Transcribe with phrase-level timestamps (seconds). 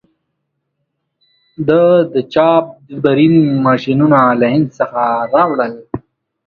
[1.67, 1.81] ده
[2.13, 3.35] د چاپ ډبرین
[3.67, 5.01] ماشینونه له هند څخه
[5.33, 5.73] راوړل.